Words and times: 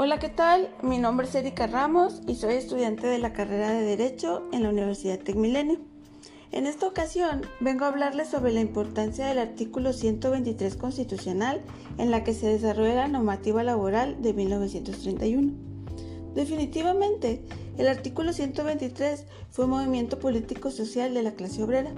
Hola, 0.00 0.20
¿qué 0.20 0.28
tal? 0.28 0.70
Mi 0.80 0.98
nombre 0.98 1.26
es 1.26 1.34
Erika 1.34 1.66
Ramos 1.66 2.22
y 2.28 2.36
soy 2.36 2.54
estudiante 2.54 3.08
de 3.08 3.18
la 3.18 3.32
carrera 3.32 3.72
de 3.72 3.82
Derecho 3.82 4.48
en 4.52 4.62
la 4.62 4.68
Universidad 4.68 5.18
Tecmilenio. 5.18 5.80
En 6.52 6.68
esta 6.68 6.86
ocasión 6.86 7.42
vengo 7.58 7.84
a 7.84 7.88
hablarles 7.88 8.28
sobre 8.28 8.52
la 8.52 8.60
importancia 8.60 9.26
del 9.26 9.40
artículo 9.40 9.92
123 9.92 10.76
constitucional 10.76 11.62
en 11.98 12.12
la 12.12 12.22
que 12.22 12.32
se 12.32 12.46
desarrolla 12.46 12.94
la 12.94 13.08
normativa 13.08 13.64
laboral 13.64 14.22
de 14.22 14.34
1931. 14.34 15.52
Definitivamente, 16.36 17.42
el 17.76 17.88
artículo 17.88 18.32
123 18.32 19.26
fue 19.50 19.64
un 19.64 19.72
movimiento 19.72 20.20
político-social 20.20 21.12
de 21.12 21.24
la 21.24 21.32
clase 21.32 21.60
obrera. 21.60 21.90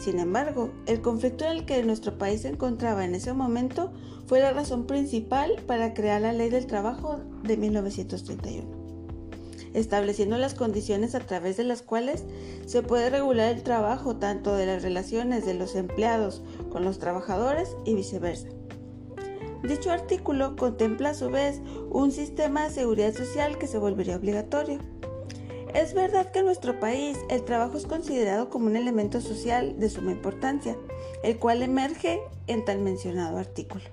Sin 0.00 0.18
embargo, 0.18 0.70
el 0.86 1.02
conflicto 1.02 1.44
en 1.44 1.50
el 1.58 1.66
que 1.66 1.82
nuestro 1.82 2.16
país 2.16 2.40
se 2.40 2.48
encontraba 2.48 3.04
en 3.04 3.14
ese 3.14 3.34
momento 3.34 3.92
fue 4.26 4.40
la 4.40 4.50
razón 4.50 4.86
principal 4.86 5.62
para 5.66 5.92
crear 5.92 6.22
la 6.22 6.32
Ley 6.32 6.48
del 6.48 6.66
Trabajo 6.66 7.20
de 7.42 7.58
1931, 7.58 8.66
estableciendo 9.74 10.38
las 10.38 10.54
condiciones 10.54 11.14
a 11.14 11.20
través 11.20 11.58
de 11.58 11.64
las 11.64 11.82
cuales 11.82 12.24
se 12.64 12.82
puede 12.82 13.10
regular 13.10 13.54
el 13.54 13.62
trabajo 13.62 14.16
tanto 14.16 14.56
de 14.56 14.64
las 14.64 14.82
relaciones 14.82 15.44
de 15.44 15.52
los 15.52 15.76
empleados 15.76 16.42
con 16.70 16.82
los 16.82 16.98
trabajadores 16.98 17.76
y 17.84 17.94
viceversa. 17.94 18.48
Dicho 19.62 19.90
artículo 19.90 20.56
contempla 20.56 21.10
a 21.10 21.14
su 21.14 21.28
vez 21.28 21.60
un 21.90 22.10
sistema 22.10 22.64
de 22.64 22.70
seguridad 22.70 23.12
social 23.12 23.58
que 23.58 23.66
se 23.66 23.76
volvería 23.76 24.16
obligatorio 24.16 24.78
es 25.74 25.94
verdad 25.94 26.30
que 26.30 26.40
en 26.40 26.46
nuestro 26.46 26.80
país 26.80 27.18
el 27.28 27.44
trabajo 27.44 27.76
es 27.76 27.86
considerado 27.86 28.50
como 28.50 28.66
un 28.66 28.76
elemento 28.76 29.20
social 29.20 29.78
de 29.78 29.90
suma 29.90 30.12
importancia, 30.12 30.76
el 31.22 31.38
cual 31.38 31.62
emerge 31.62 32.20
en 32.46 32.64
tal 32.64 32.78
mencionado 32.80 33.38
artículo. 33.38 33.84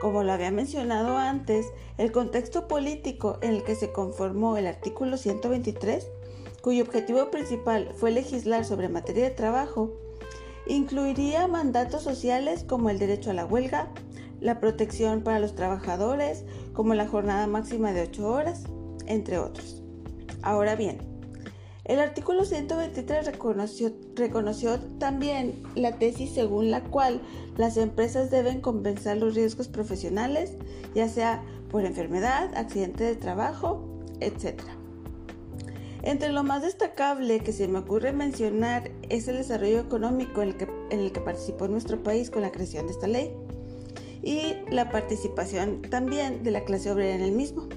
Como 0.00 0.22
lo 0.22 0.32
había 0.32 0.50
mencionado 0.50 1.16
antes, 1.16 1.66
el 1.98 2.12
contexto 2.12 2.68
político 2.68 3.38
en 3.40 3.52
el 3.52 3.64
que 3.64 3.74
se 3.74 3.92
conformó 3.92 4.56
el 4.56 4.66
artículo 4.66 5.16
123, 5.16 6.06
cuyo 6.60 6.84
objetivo 6.84 7.30
principal 7.30 7.92
fue 7.96 8.10
legislar 8.10 8.64
sobre 8.64 8.88
materia 8.88 9.24
de 9.24 9.30
trabajo, 9.30 9.92
incluiría 10.66 11.46
mandatos 11.46 12.02
sociales 12.02 12.64
como 12.64 12.90
el 12.90 12.98
derecho 12.98 13.30
a 13.30 13.34
la 13.34 13.46
huelga, 13.46 13.88
la 14.40 14.60
protección 14.60 15.22
para 15.22 15.38
los 15.38 15.54
trabajadores, 15.54 16.44
como 16.72 16.94
la 16.94 17.08
jornada 17.08 17.46
máxima 17.46 17.92
de 17.92 18.02
8 18.02 18.28
horas, 18.28 18.64
entre 19.06 19.38
otros. 19.38 19.85
Ahora 20.46 20.76
bien, 20.76 20.98
el 21.86 21.98
artículo 21.98 22.44
123 22.44 23.26
reconoció, 23.26 23.90
reconoció, 24.14 24.78
también 25.00 25.60
la 25.74 25.98
tesis 25.98 26.30
según 26.34 26.70
la 26.70 26.84
cual 26.84 27.20
las 27.56 27.76
empresas 27.76 28.30
deben 28.30 28.60
compensar 28.60 29.16
los 29.16 29.34
riesgos 29.34 29.66
profesionales, 29.66 30.52
ya 30.94 31.08
sea 31.08 31.42
por 31.68 31.84
enfermedad, 31.84 32.54
accidente 32.54 33.02
de 33.02 33.16
trabajo, 33.16 34.04
etc. 34.20 34.62
Entre 36.02 36.28
lo 36.28 36.44
más 36.44 36.62
destacable 36.62 37.40
que 37.40 37.50
se 37.50 37.66
me 37.66 37.80
ocurre 37.80 38.12
mencionar 38.12 38.92
es 39.08 39.26
el 39.26 39.38
desarrollo 39.38 39.80
económico 39.80 40.42
en 40.42 40.50
el 40.50 40.56
que, 40.56 40.68
en 40.90 41.00
el 41.00 41.10
que 41.10 41.20
participó 41.20 41.66
nuestro 41.66 42.00
país 42.04 42.30
con 42.30 42.42
la 42.42 42.52
creación 42.52 42.86
de 42.86 42.92
esta 42.92 43.08
ley 43.08 43.32
y 44.22 44.54
la 44.70 44.90
participación 44.90 45.82
también 45.82 46.44
de 46.44 46.52
la 46.52 46.64
clase 46.64 46.92
obrera 46.92 47.16
en 47.16 47.22
el 47.22 47.32
mismo. 47.32 47.68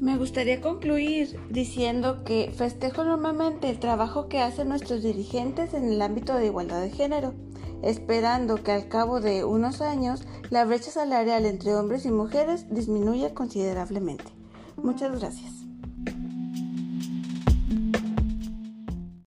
Me 0.00 0.16
gustaría 0.18 0.60
concluir 0.60 1.38
diciendo 1.50 2.24
que 2.24 2.52
festejo 2.54 3.04
normalmente 3.04 3.70
el 3.70 3.78
trabajo 3.78 4.28
que 4.28 4.40
hacen 4.40 4.68
nuestros 4.68 5.02
dirigentes 5.02 5.72
en 5.72 5.84
el 5.84 6.02
ámbito 6.02 6.34
de 6.34 6.46
igualdad 6.46 6.82
de 6.82 6.90
género, 6.90 7.34
esperando 7.82 8.62
que 8.62 8.72
al 8.72 8.88
cabo 8.88 9.20
de 9.20 9.44
unos 9.44 9.80
años 9.80 10.26
la 10.50 10.64
brecha 10.64 10.90
salarial 10.90 11.46
entre 11.46 11.74
hombres 11.74 12.04
y 12.06 12.10
mujeres 12.10 12.66
disminuya 12.74 13.34
considerablemente. 13.34 14.24
Muchas 14.76 15.18
gracias. 15.18 15.73